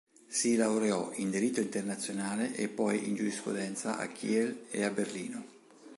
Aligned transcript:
Si 0.27 0.55
laureò 0.55 1.11
in 1.17 1.29
diritto 1.29 1.59
internazionale 1.61 2.55
e 2.55 2.67
poi 2.69 3.07
in 3.07 3.13
giurisprudenza 3.13 3.97
a 3.99 4.07
Kiel 4.07 4.65
e 4.71 4.83
a 4.83 4.89
Berlino. 4.89 5.45